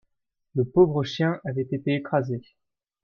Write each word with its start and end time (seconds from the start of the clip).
Le 0.55 0.65
pauvre 0.65 1.03
chien 1.03 1.39
avait 1.45 1.67
été 1.69 1.93
écrasé. 1.93 2.41